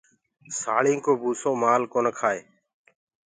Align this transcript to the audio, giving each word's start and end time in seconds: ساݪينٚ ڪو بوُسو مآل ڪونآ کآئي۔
ساݪينٚ 0.59 1.03
ڪو 1.05 1.13
بوُسو 1.21 1.51
مآل 1.61 1.81
ڪونآ 1.91 2.11
کآئي۔ 2.19 2.41